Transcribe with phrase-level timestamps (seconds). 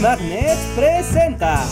[0.00, 1.64] Magnet presenta.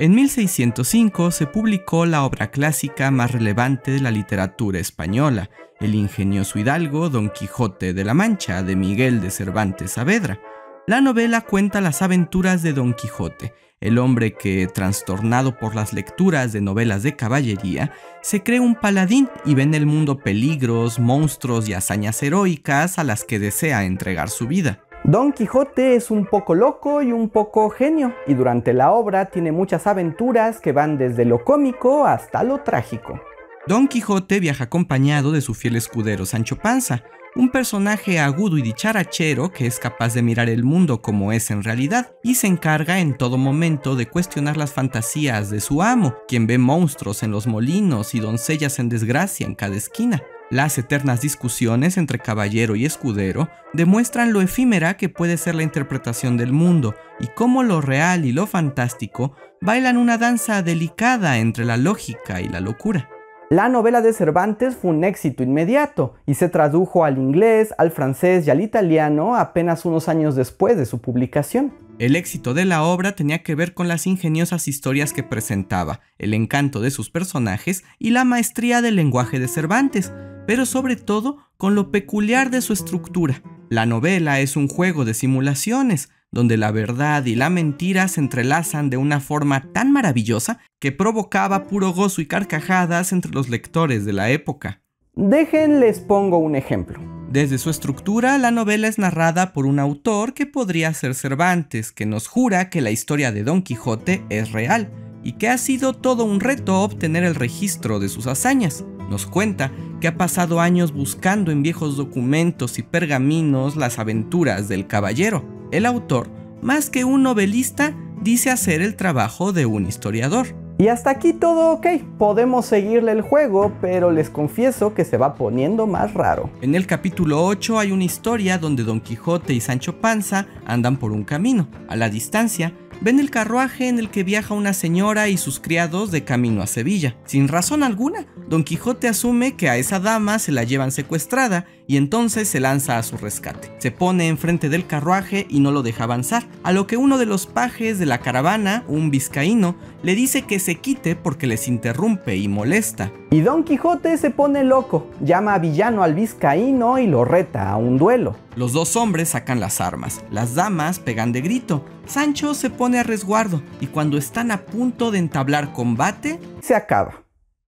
[0.00, 6.58] En 1605 se publicó la obra clásica más relevante de la literatura española, el ingenioso
[6.58, 10.40] hidalgo Don Quijote de la Mancha de Miguel de Cervantes Saavedra.
[10.86, 16.52] La novela cuenta las aventuras de Don Quijote, el hombre que, trastornado por las lecturas
[16.52, 17.92] de novelas de caballería,
[18.22, 23.04] se cree un paladín y ve en el mundo peligros, monstruos y hazañas heroicas a
[23.04, 24.80] las que desea entregar su vida.
[25.06, 29.52] Don Quijote es un poco loco y un poco genio, y durante la obra tiene
[29.52, 33.20] muchas aventuras que van desde lo cómico hasta lo trágico.
[33.66, 37.04] Don Quijote viaja acompañado de su fiel escudero Sancho Panza,
[37.36, 41.62] un personaje agudo y dicharachero que es capaz de mirar el mundo como es en
[41.62, 46.46] realidad y se encarga en todo momento de cuestionar las fantasías de su amo, quien
[46.46, 50.22] ve monstruos en los molinos y doncellas en desgracia en cada esquina.
[50.54, 56.36] Las eternas discusiones entre caballero y escudero demuestran lo efímera que puede ser la interpretación
[56.36, 61.76] del mundo y cómo lo real y lo fantástico bailan una danza delicada entre la
[61.76, 63.10] lógica y la locura.
[63.50, 68.46] La novela de Cervantes fue un éxito inmediato y se tradujo al inglés, al francés
[68.46, 71.74] y al italiano apenas unos años después de su publicación.
[71.98, 76.32] El éxito de la obra tenía que ver con las ingeniosas historias que presentaba, el
[76.32, 80.12] encanto de sus personajes y la maestría del lenguaje de Cervantes,
[80.46, 83.42] pero sobre todo con lo peculiar de su estructura.
[83.70, 88.90] La novela es un juego de simulaciones, donde la verdad y la mentira se entrelazan
[88.90, 94.12] de una forma tan maravillosa que provocaba puro gozo y carcajadas entre los lectores de
[94.12, 94.82] la época.
[95.14, 96.98] Déjenles pongo un ejemplo.
[97.30, 102.06] Desde su estructura, la novela es narrada por un autor que podría ser Cervantes, que
[102.06, 104.90] nos jura que la historia de Don Quijote es real
[105.24, 108.84] y que ha sido todo un reto obtener el registro de sus hazañas.
[109.14, 109.70] Nos cuenta
[110.00, 115.44] que ha pasado años buscando en viejos documentos y pergaminos las aventuras del caballero.
[115.70, 116.26] El autor,
[116.62, 120.48] más que un novelista, dice hacer el trabajo de un historiador.
[120.78, 121.86] Y hasta aquí todo ok,
[122.18, 126.50] podemos seguirle el juego, pero les confieso que se va poniendo más raro.
[126.60, 131.12] En el capítulo 8 hay una historia donde Don Quijote y Sancho Panza andan por
[131.12, 131.68] un camino.
[131.88, 132.72] A la distancia,
[133.04, 136.66] ven el carruaje en el que viaja una señora y sus criados de camino a
[136.66, 137.16] Sevilla.
[137.26, 141.96] Sin razón alguna, Don Quijote asume que a esa dama se la llevan secuestrada y
[141.96, 143.70] entonces se lanza a su rescate.
[143.78, 147.26] Se pone enfrente del carruaje y no lo deja avanzar, a lo que uno de
[147.26, 152.36] los pajes de la caravana, un vizcaíno, le dice que se quite porque les interrumpe
[152.36, 153.12] y molesta.
[153.30, 157.76] Y Don Quijote se pone loco, llama a villano al vizcaíno y lo reta a
[157.76, 158.36] un duelo.
[158.56, 163.02] Los dos hombres sacan las armas, las damas pegan de grito, Sancho se pone a
[163.02, 167.24] resguardo y cuando están a punto de entablar combate, se acaba.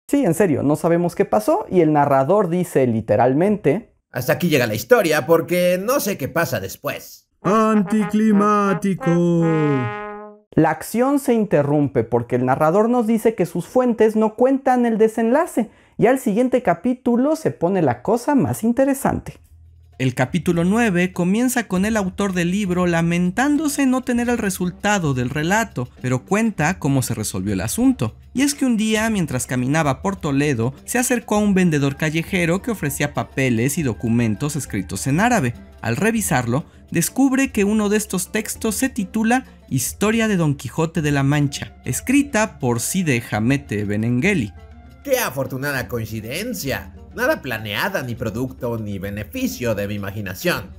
[0.08, 3.93] Sí, en serio, no sabemos qué pasó y el narrador dice literalmente...
[4.14, 7.28] Hasta aquí llega la historia porque no sé qué pasa después.
[7.42, 9.10] Anticlimático.
[10.52, 15.00] La acción se interrumpe porque el narrador nos dice que sus fuentes no cuentan el
[15.00, 19.40] desenlace y al siguiente capítulo se pone la cosa más interesante.
[20.00, 25.30] El capítulo 9 comienza con el autor del libro lamentándose no tener el resultado del
[25.30, 28.16] relato, pero cuenta cómo se resolvió el asunto.
[28.34, 32.64] Y es que un día, mientras caminaba por Toledo, se acercó a un vendedor callejero
[32.64, 35.54] que ofrecía papeles y documentos escritos en árabe.
[35.82, 41.12] Al revisarlo, descubre que uno de estos textos se titula Historia de Don Quijote de
[41.12, 44.54] la Mancha, escrita por Side Hamete Benengeli.
[45.04, 46.93] ¡Qué afortunada coincidencia!
[47.16, 50.72] Nada planeada, ni producto, ni beneficio de mi imaginación.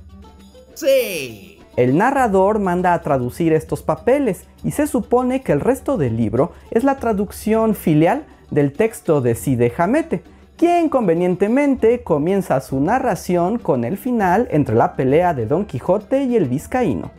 [0.73, 1.59] Sí.
[1.77, 6.53] El narrador manda a traducir estos papeles y se supone que el resto del libro
[6.71, 10.23] es la traducción filial del texto de Side Hamete,
[10.57, 16.35] quien convenientemente comienza su narración con el final entre la pelea de Don Quijote y
[16.35, 17.11] el vizcaíno.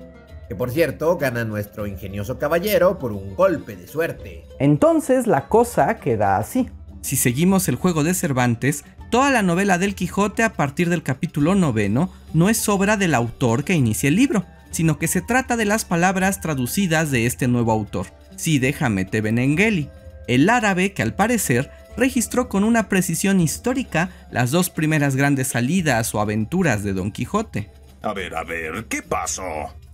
[0.48, 4.44] Que por cierto gana nuestro ingenioso caballero por un golpe de suerte.
[4.58, 6.70] Entonces la cosa queda así.
[7.02, 11.54] Si seguimos el juego de Cervantes, Toda la novela del Quijote a partir del capítulo
[11.54, 15.64] noveno no es obra del autor que inicia el libro, sino que se trata de
[15.64, 19.88] las palabras traducidas de este nuevo autor, Side Hamete Benengeli,
[20.26, 26.12] el árabe que al parecer registró con una precisión histórica las dos primeras grandes salidas
[26.12, 27.70] o aventuras de Don Quijote.
[28.02, 29.44] A ver, a ver, ¿qué pasó?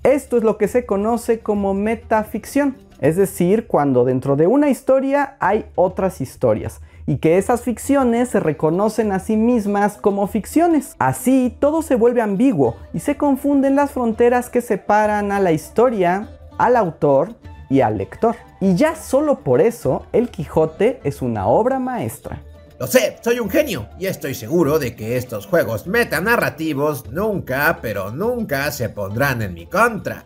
[0.04, 5.36] Esto es lo que se conoce como metaficción, es decir, cuando dentro de una historia
[5.38, 10.94] hay otras historias y que esas ficciones se reconocen a sí mismas como ficciones.
[10.98, 16.28] Así todo se vuelve ambiguo y se confunden las fronteras que separan a la historia,
[16.58, 17.34] al autor
[17.68, 18.36] y al lector.
[18.60, 22.42] Y ya solo por eso El Quijote es una obra maestra.
[22.78, 28.10] Lo sé, soy un genio y estoy seguro de que estos juegos metanarrativos nunca, pero
[28.10, 30.24] nunca se pondrán en mi contra.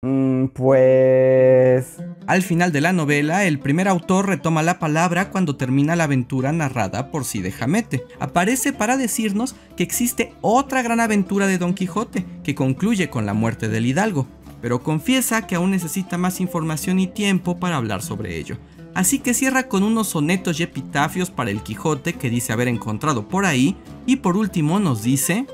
[0.00, 1.96] Mm, pues...
[2.26, 6.52] Al final de la novela, el primer autor retoma la palabra cuando termina la aventura
[6.52, 8.04] narrada por Cide Jamete.
[8.20, 13.34] Aparece para decirnos que existe otra gran aventura de Don Quijote, que concluye con la
[13.34, 14.26] muerte del hidalgo,
[14.60, 18.58] pero confiesa que aún necesita más información y tiempo para hablar sobre ello.
[18.94, 23.28] Así que cierra con unos sonetos y epitafios para el Quijote que dice haber encontrado
[23.28, 25.46] por ahí, y por último nos dice...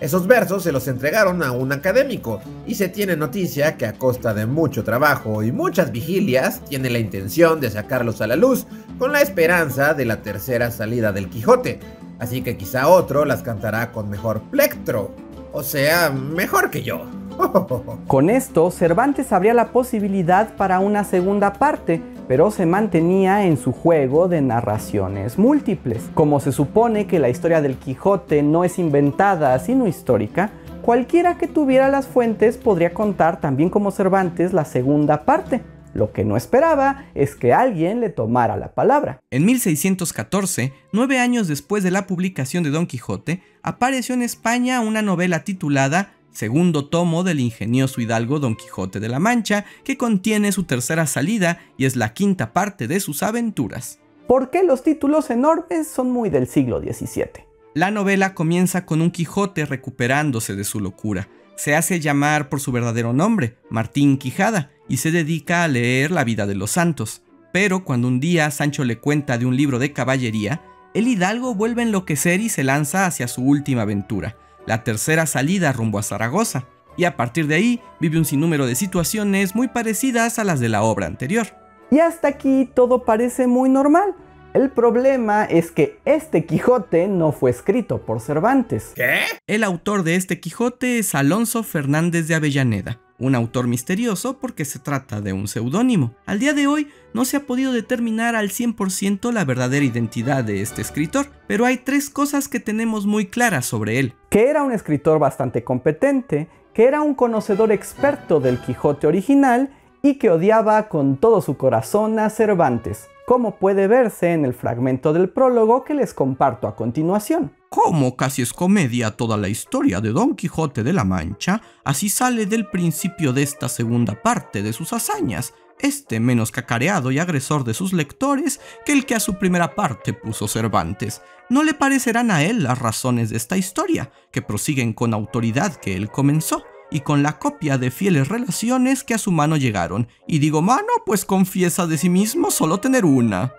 [0.00, 4.32] Esos versos se los entregaron a un académico y se tiene noticia que a costa
[4.32, 8.66] de mucho trabajo y muchas vigilias tiene la intención de sacarlos a la luz
[8.98, 11.80] con la esperanza de la tercera salida del Quijote.
[12.18, 15.14] Así que quizá otro las cantará con mejor plectro,
[15.52, 17.06] o sea, mejor que yo.
[18.06, 23.72] Con esto, Cervantes abría la posibilidad para una segunda parte, pero se mantenía en su
[23.72, 26.10] juego de narraciones múltiples.
[26.14, 31.48] Como se supone que la historia del Quijote no es inventada, sino histórica, cualquiera que
[31.48, 35.60] tuviera las fuentes podría contar también como Cervantes la segunda parte.
[35.92, 39.18] Lo que no esperaba es que alguien le tomara la palabra.
[39.32, 45.02] En 1614, nueve años después de la publicación de Don Quijote, apareció en España una
[45.02, 50.64] novela titulada segundo tomo del ingenioso hidalgo Don Quijote de la Mancha, que contiene su
[50.64, 54.00] tercera salida y es la quinta parte de sus aventuras.
[54.26, 57.44] ¿Por qué los títulos enormes son muy del siglo XVII?
[57.74, 61.28] La novela comienza con un Quijote recuperándose de su locura.
[61.56, 66.24] Se hace llamar por su verdadero nombre, Martín Quijada, y se dedica a leer la
[66.24, 67.22] vida de los santos.
[67.52, 70.62] Pero cuando un día Sancho le cuenta de un libro de caballería,
[70.94, 74.36] el hidalgo vuelve a enloquecer y se lanza hacia su última aventura,
[74.70, 76.64] la tercera salida rumbo a Zaragoza,
[76.96, 80.68] y a partir de ahí vive un sinnúmero de situaciones muy parecidas a las de
[80.68, 81.48] la obra anterior.
[81.90, 84.14] Y hasta aquí todo parece muy normal.
[84.54, 88.92] El problema es que este Quijote no fue escrito por Cervantes.
[88.94, 89.22] ¿Qué?
[89.48, 94.80] El autor de este Quijote es Alonso Fernández de Avellaneda, un autor misterioso porque se
[94.80, 96.14] trata de un seudónimo.
[96.26, 100.62] Al día de hoy no se ha podido determinar al 100% la verdadera identidad de
[100.62, 104.14] este escritor, pero hay tres cosas que tenemos muy claras sobre él.
[104.30, 109.70] Que era un escritor bastante competente, que era un conocedor experto del Quijote original
[110.02, 115.12] y que odiaba con todo su corazón a Cervantes, como puede verse en el fragmento
[115.12, 117.52] del prólogo que les comparto a continuación.
[117.68, 122.46] Como casi es comedia toda la historia de Don Quijote de la Mancha, así sale
[122.46, 127.74] del principio de esta segunda parte de sus hazañas, este menos cacareado y agresor de
[127.74, 131.22] sus lectores que el que a su primera parte puso Cervantes.
[131.48, 135.96] No le parecerán a él las razones de esta historia, que prosiguen con autoridad que
[135.96, 140.08] él comenzó, y con la copia de fieles relaciones que a su mano llegaron.
[140.26, 143.52] Y digo mano, pues confiesa de sí mismo solo tener una.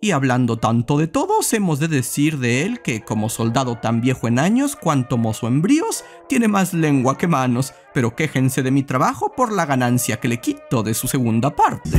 [0.00, 4.28] Y hablando tanto de todos, hemos de decir de él que, como soldado tan viejo
[4.28, 8.84] en años cuanto mozo en bríos, tiene más lengua que manos, pero quéjense de mi
[8.84, 11.90] trabajo por la ganancia que le quito de su segunda parte.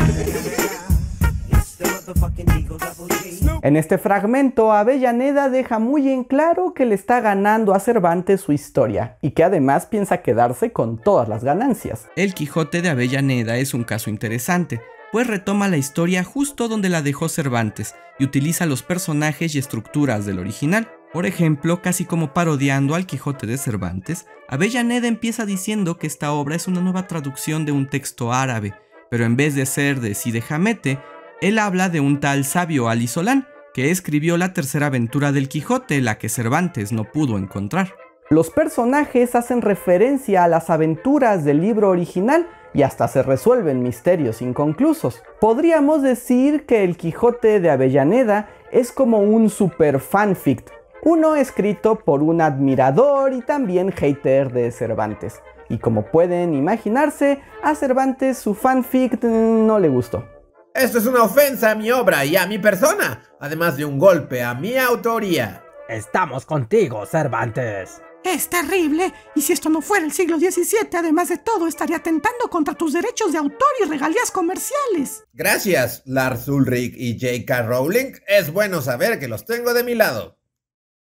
[3.62, 8.54] En este fragmento, Avellaneda deja muy en claro que le está ganando a Cervantes su
[8.54, 12.08] historia y que además piensa quedarse con todas las ganancias.
[12.16, 17.02] El Quijote de Avellaneda es un caso interesante, pues retoma la historia justo donde la
[17.02, 20.88] dejó Cervantes y utiliza los personajes y estructuras del original.
[21.12, 26.56] Por ejemplo, casi como parodiando al Quijote de Cervantes, Avellaneda empieza diciendo que esta obra
[26.56, 28.74] es una nueva traducción de un texto árabe,
[29.10, 31.00] pero en vez de ser de Cide Hamete,
[31.42, 36.18] él habla de un tal sabio Alisolán, que escribió la tercera aventura del Quijote, la
[36.18, 37.94] que Cervantes no pudo encontrar.
[38.30, 44.42] Los personajes hacen referencia a las aventuras del libro original y hasta se resuelven misterios
[44.42, 45.24] inconclusos.
[45.40, 50.64] Podríamos decir que el Quijote de Avellaneda es como un super fanfic,
[51.02, 55.42] uno escrito por un admirador y también hater de Cervantes.
[55.70, 60.39] Y como pueden imaginarse, a Cervantes su fanfic no le gustó.
[60.74, 64.44] Esto es una ofensa a mi obra y a mi persona, además de un golpe
[64.44, 65.64] a mi autoría.
[65.88, 68.02] Estamos contigo, Cervantes.
[68.24, 72.50] Es terrible, y si esto no fuera el siglo XVII, además de todo, estaría atentando
[72.50, 75.24] contra tus derechos de autor y regalías comerciales.
[75.34, 77.64] Gracias, Lars Ulrich y J.K.
[77.64, 78.14] Rowling.
[78.28, 80.38] Es bueno saber que los tengo de mi lado.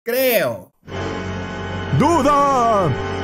[0.04, 0.74] Creo.
[1.98, 3.15] ¡Duda!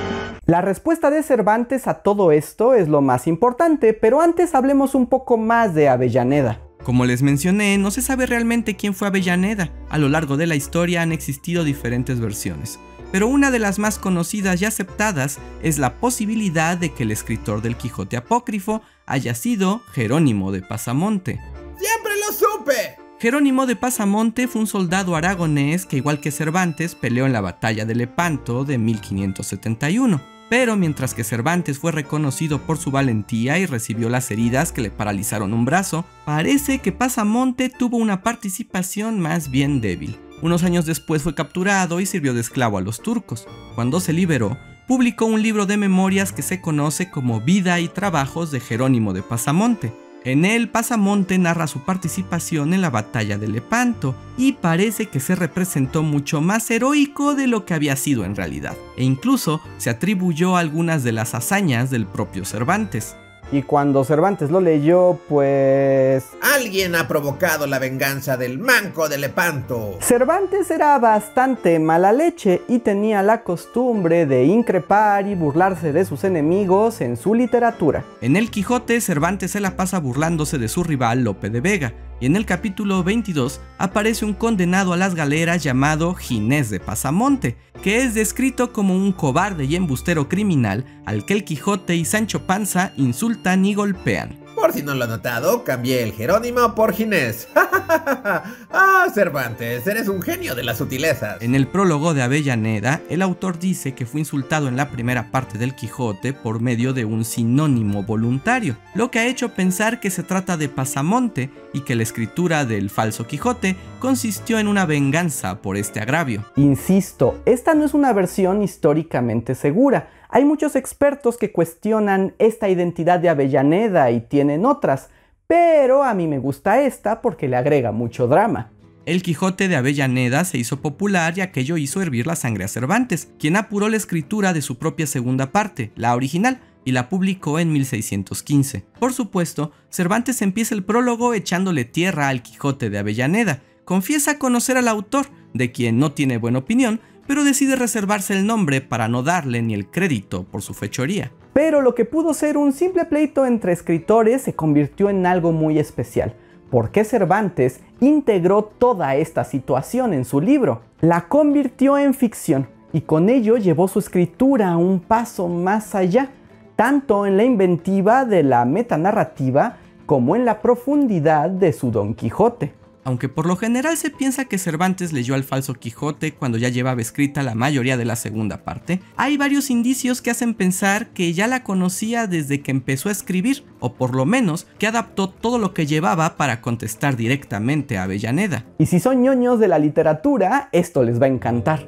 [0.47, 5.05] La respuesta de Cervantes a todo esto es lo más importante, pero antes hablemos un
[5.05, 6.59] poco más de Avellaneda.
[6.83, 9.69] Como les mencioné, no se sabe realmente quién fue Avellaneda.
[9.89, 12.79] A lo largo de la historia han existido diferentes versiones,
[13.11, 17.61] pero una de las más conocidas y aceptadas es la posibilidad de que el escritor
[17.61, 21.39] del Quijote apócrifo haya sido Jerónimo de Pasamonte.
[21.77, 23.00] ¡Siempre lo supe!
[23.21, 27.85] Jerónimo de Pasamonte fue un soldado aragonés que igual que Cervantes peleó en la batalla
[27.85, 30.19] de Lepanto de 1571.
[30.49, 34.89] Pero mientras que Cervantes fue reconocido por su valentía y recibió las heridas que le
[34.89, 40.17] paralizaron un brazo, parece que Pasamonte tuvo una participación más bien débil.
[40.41, 43.47] Unos años después fue capturado y sirvió de esclavo a los turcos.
[43.75, 48.49] Cuando se liberó, publicó un libro de memorias que se conoce como Vida y Trabajos
[48.49, 49.93] de Jerónimo de Pasamonte.
[50.23, 55.33] En él, Pasamonte narra su participación en la batalla de Lepanto y parece que se
[55.33, 60.57] representó mucho más heroico de lo que había sido en realidad, e incluso se atribuyó
[60.57, 63.15] algunas de las hazañas del propio Cervantes.
[63.51, 66.25] Y cuando Cervantes lo leyó, pues...
[66.55, 69.97] Alguien ha provocado la venganza del manco de Lepanto.
[69.99, 76.23] Cervantes era bastante mala leche y tenía la costumbre de increpar y burlarse de sus
[76.23, 78.05] enemigos en su literatura.
[78.21, 82.27] En el Quijote, Cervantes se la pasa burlándose de su rival Lope de Vega, y
[82.27, 88.03] en el capítulo 22 aparece un condenado a las galeras llamado Ginés de Pasamonte, que
[88.03, 92.93] es descrito como un cobarde y embustero criminal al que el Quijote y Sancho Panza
[92.95, 94.39] insultan y golpean.
[94.55, 97.47] Por si no lo han notado, cambié el Jerónimo por Ginés.
[98.71, 101.41] ah, Cervantes, eres un genio de las sutilezas.
[101.41, 105.57] En el prólogo de Avellaneda, el autor dice que fue insultado en la primera parte
[105.57, 110.23] del Quijote por medio de un sinónimo voluntario, lo que ha hecho pensar que se
[110.23, 115.77] trata de pasamonte y que la escritura del falso Quijote consistió en una venganza por
[115.77, 116.45] este agravio.
[116.55, 123.19] Insisto, esta no es una versión históricamente segura hay muchos expertos que cuestionan esta identidad
[123.19, 125.09] de Avellaneda y tienen otras,
[125.51, 128.71] pero a mí me gusta esta porque le agrega mucho drama.
[129.05, 133.33] El Quijote de Avellaneda se hizo popular y aquello hizo hervir la sangre a Cervantes,
[133.37, 137.73] quien apuró la escritura de su propia segunda parte, la original, y la publicó en
[137.73, 138.85] 1615.
[138.97, 143.61] Por supuesto, Cervantes empieza el prólogo echándole tierra al Quijote de Avellaneda.
[143.83, 148.81] Confiesa conocer al autor, de quien no tiene buena opinión, pero decide reservarse el nombre
[148.81, 151.31] para no darle ni el crédito por su fechoría.
[151.53, 155.79] Pero lo que pudo ser un simple pleito entre escritores se convirtió en algo muy
[155.79, 156.33] especial.
[156.69, 160.81] porque Cervantes integró toda esta situación en su libro?
[160.99, 166.31] La convirtió en ficción y con ello llevó su escritura un paso más allá,
[166.75, 172.80] tanto en la inventiva de la metanarrativa como en la profundidad de su Don Quijote.
[173.03, 177.01] Aunque por lo general se piensa que Cervantes leyó al falso Quijote cuando ya llevaba
[177.01, 181.47] escrita la mayoría de la segunda parte, hay varios indicios que hacen pensar que ya
[181.47, 185.73] la conocía desde que empezó a escribir, o por lo menos que adaptó todo lo
[185.73, 188.65] que llevaba para contestar directamente a Avellaneda.
[188.77, 191.87] Y si son ñoños de la literatura, esto les va a encantar.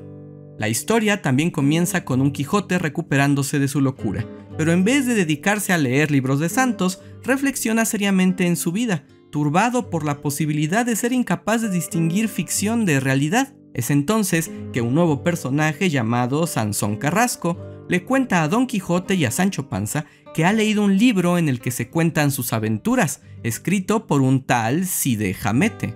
[0.58, 4.26] La historia también comienza con un Quijote recuperándose de su locura,
[4.58, 9.04] pero en vez de dedicarse a leer libros de santos, reflexiona seriamente en su vida,
[9.34, 13.56] turbado por la posibilidad de ser incapaz de distinguir ficción de realidad.
[13.74, 17.58] Es entonces que un nuevo personaje llamado Sansón Carrasco
[17.90, 21.50] le cuenta a Don Quijote y a Sancho Panza que ha leído un libro en
[21.50, 25.96] el que se cuentan sus aventuras, escrito por un tal Cide Jamete.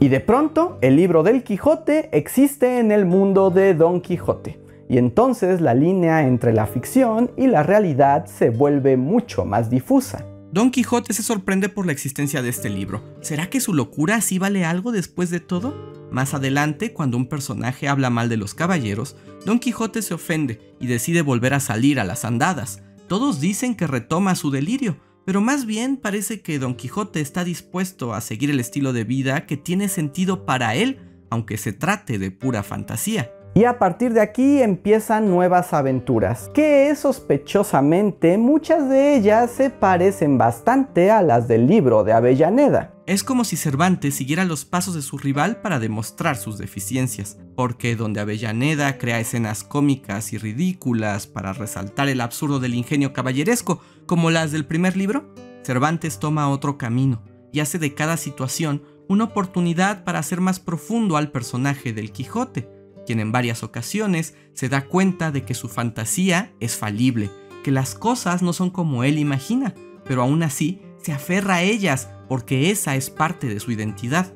[0.00, 4.58] Y de pronto, el libro del Quijote existe en el mundo de Don Quijote.
[4.88, 10.26] Y entonces la línea entre la ficción y la realidad se vuelve mucho más difusa.
[10.54, 13.02] Don Quijote se sorprende por la existencia de este libro.
[13.22, 15.92] ¿Será que su locura sí vale algo después de todo?
[16.12, 20.86] Más adelante, cuando un personaje habla mal de los caballeros, Don Quijote se ofende y
[20.86, 22.84] decide volver a salir a las andadas.
[23.08, 28.14] Todos dicen que retoma su delirio, pero más bien parece que Don Quijote está dispuesto
[28.14, 32.30] a seguir el estilo de vida que tiene sentido para él, aunque se trate de
[32.30, 33.28] pura fantasía.
[33.56, 40.38] Y a partir de aquí empiezan nuevas aventuras, que sospechosamente muchas de ellas se parecen
[40.38, 42.92] bastante a las del libro de Avellaneda.
[43.06, 47.94] Es como si Cervantes siguiera los pasos de su rival para demostrar sus deficiencias, porque
[47.94, 54.32] donde Avellaneda crea escenas cómicas y ridículas para resaltar el absurdo del ingenio caballeresco, como
[54.32, 55.32] las del primer libro,
[55.62, 61.16] Cervantes toma otro camino y hace de cada situación una oportunidad para hacer más profundo
[61.16, 62.68] al personaje del Quijote,
[63.06, 67.30] quien en varias ocasiones se da cuenta de que su fantasía es falible,
[67.62, 72.08] que las cosas no son como él imagina, pero aún así se aferra a ellas
[72.28, 74.32] porque esa es parte de su identidad.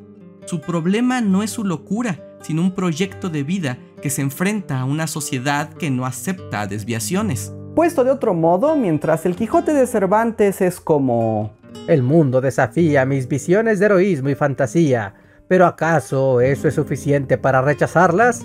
[0.46, 4.84] Su problema no es su locura, sino un proyecto de vida que se enfrenta a
[4.84, 7.52] una sociedad que no acepta desviaciones.
[7.74, 11.56] Puesto de otro modo, mientras el Quijote de Cervantes es como...
[11.86, 15.14] El mundo desafía mis visiones de heroísmo y fantasía,
[15.48, 18.44] pero ¿acaso eso es suficiente para rechazarlas?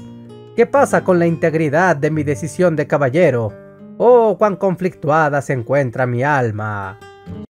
[0.55, 3.51] ¿Qué pasa con la integridad de mi decisión de caballero?
[3.97, 6.99] Oh, cuán conflictuada se encuentra mi alma.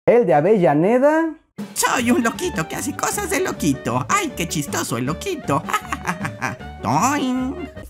[0.06, 1.34] El de Avellaneda.
[1.74, 4.06] Soy un loquito que hace cosas de loquito.
[4.08, 5.62] ¡Ay, qué chistoso el loquito!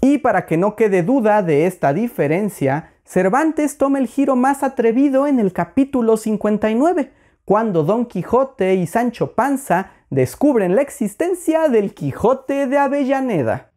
[0.00, 5.26] Y para que no quede duda de esta diferencia, Cervantes toma el giro más atrevido
[5.26, 7.12] en el capítulo 59,
[7.44, 13.70] cuando Don Quijote y Sancho Panza descubren la existencia del Quijote de Avellaneda.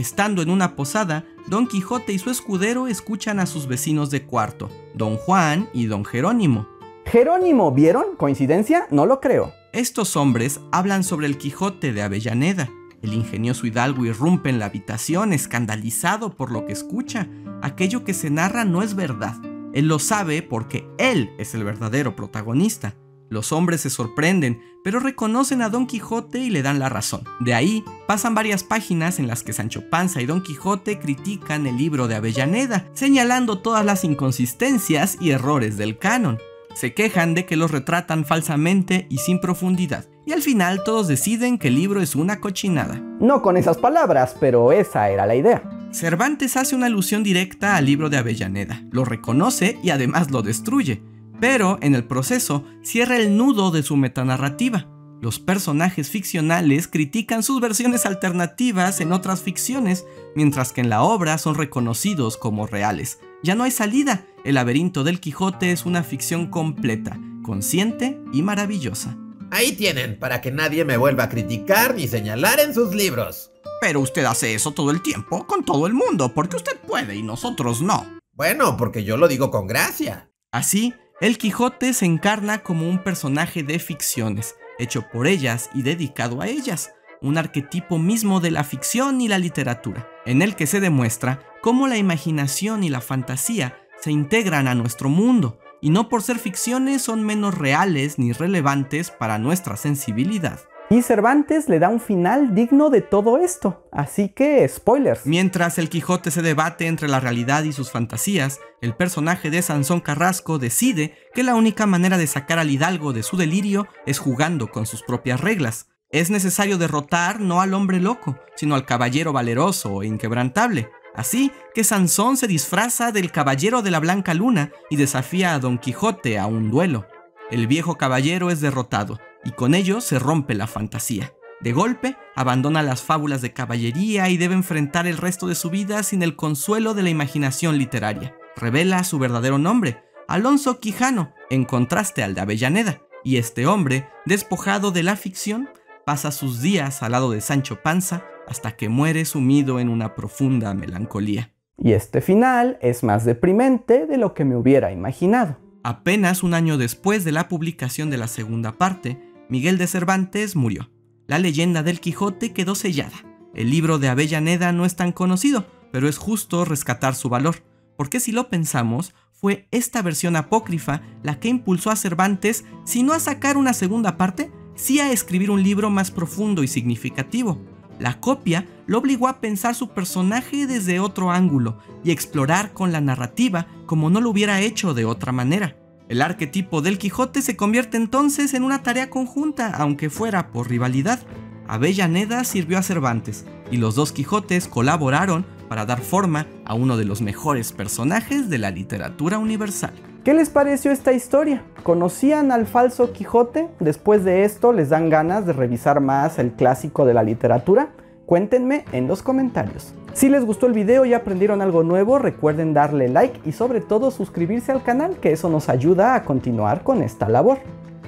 [0.00, 4.70] Estando en una posada, Don Quijote y su escudero escuchan a sus vecinos de cuarto,
[4.94, 6.66] Don Juan y Don Jerónimo.
[7.04, 8.16] Jerónimo, ¿vieron?
[8.16, 8.86] ¿Coincidencia?
[8.90, 9.52] No lo creo.
[9.74, 12.70] Estos hombres hablan sobre el Quijote de Avellaneda.
[13.02, 17.28] El ingenioso hidalgo irrumpe en la habitación escandalizado por lo que escucha.
[17.60, 19.36] Aquello que se narra no es verdad.
[19.74, 22.94] Él lo sabe porque él es el verdadero protagonista.
[23.30, 27.22] Los hombres se sorprenden, pero reconocen a Don Quijote y le dan la razón.
[27.38, 31.78] De ahí pasan varias páginas en las que Sancho Panza y Don Quijote critican el
[31.78, 36.38] libro de Avellaneda, señalando todas las inconsistencias y errores del canon.
[36.74, 40.06] Se quejan de que los retratan falsamente y sin profundidad.
[40.26, 43.00] Y al final todos deciden que el libro es una cochinada.
[43.20, 45.62] No con esas palabras, pero esa era la idea.
[45.92, 51.02] Cervantes hace una alusión directa al libro de Avellaneda, lo reconoce y además lo destruye,
[51.40, 54.86] pero en el proceso cierra el nudo de su metanarrativa.
[55.20, 61.36] Los personajes ficcionales critican sus versiones alternativas en otras ficciones, mientras que en la obra
[61.36, 63.18] son reconocidos como reales.
[63.42, 69.16] Ya no hay salida, el laberinto del Quijote es una ficción completa, consciente y maravillosa.
[69.50, 73.50] Ahí tienen, para que nadie me vuelva a criticar ni señalar en sus libros.
[73.80, 77.22] Pero usted hace eso todo el tiempo, con todo el mundo, porque usted puede y
[77.22, 78.06] nosotros no.
[78.32, 80.30] Bueno, porque yo lo digo con gracia.
[80.52, 86.40] Así, el Quijote se encarna como un personaje de ficciones, hecho por ellas y dedicado
[86.40, 90.80] a ellas, un arquetipo mismo de la ficción y la literatura, en el que se
[90.80, 96.22] demuestra cómo la imaginación y la fantasía se integran a nuestro mundo, y no por
[96.22, 100.60] ser ficciones son menos reales ni relevantes para nuestra sensibilidad.
[100.92, 105.24] Y Cervantes le da un final digno de todo esto, así que spoilers.
[105.24, 110.00] Mientras el Quijote se debate entre la realidad y sus fantasías, el personaje de Sansón
[110.00, 114.72] Carrasco decide que la única manera de sacar al hidalgo de su delirio es jugando
[114.72, 115.86] con sus propias reglas.
[116.10, 120.90] Es necesario derrotar no al hombre loco, sino al caballero valeroso e inquebrantable.
[121.14, 125.78] Así que Sansón se disfraza del caballero de la Blanca Luna y desafía a Don
[125.78, 127.06] Quijote a un duelo.
[127.52, 131.32] El viejo caballero es derrotado, y con ello se rompe la fantasía.
[131.60, 136.02] De golpe, abandona las fábulas de caballería y debe enfrentar el resto de su vida
[136.02, 138.34] sin el consuelo de la imaginación literaria.
[138.56, 144.90] Revela su verdadero nombre, Alonso Quijano, en contraste al de Avellaneda, y este hombre, despojado
[144.90, 145.68] de la ficción,
[146.06, 150.72] pasa sus días al lado de Sancho Panza hasta que muere sumido en una profunda
[150.74, 151.52] melancolía.
[151.76, 155.56] Y este final es más deprimente de lo que me hubiera imaginado.
[155.82, 159.18] Apenas un año después de la publicación de la segunda parte,
[159.50, 160.92] Miguel de Cervantes murió.
[161.26, 163.24] La leyenda del Quijote quedó sellada.
[163.52, 167.56] El libro de Avellaneda no es tan conocido, pero es justo rescatar su valor,
[167.96, 173.12] porque si lo pensamos, fue esta versión apócrifa la que impulsó a Cervantes, si no
[173.12, 177.60] a sacar una segunda parte, sí a escribir un libro más profundo y significativo.
[177.98, 183.00] La copia lo obligó a pensar su personaje desde otro ángulo y explorar con la
[183.00, 185.76] narrativa como no lo hubiera hecho de otra manera.
[186.10, 191.20] El arquetipo del Quijote se convierte entonces en una tarea conjunta, aunque fuera por rivalidad.
[191.68, 197.04] Avellaneda sirvió a Cervantes y los dos Quijotes colaboraron para dar forma a uno de
[197.04, 199.92] los mejores personajes de la literatura universal.
[200.24, 201.62] ¿Qué les pareció esta historia?
[201.84, 203.68] ¿Conocían al falso Quijote?
[203.78, 207.90] Después de esto, ¿les dan ganas de revisar más el clásico de la literatura?
[208.30, 209.92] Cuéntenme en los comentarios.
[210.12, 214.12] Si les gustó el video y aprendieron algo nuevo, recuerden darle like y sobre todo
[214.12, 217.58] suscribirse al canal, que eso nos ayuda a continuar con esta labor.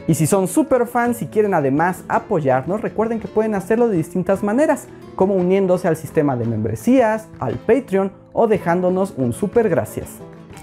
[0.07, 4.45] Y si son super fans y quieren además apoyarnos, recuerden que pueden hacerlo de distintas
[4.45, 10.07] maneras, como uniéndose al sistema de membresías, al Patreon o dejándonos un super gracias.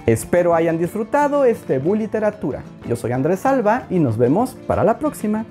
[0.05, 2.63] Espero hayan disfrutado este Bu Literatura.
[2.87, 5.45] Yo soy Andrés Salva y nos vemos para la próxima.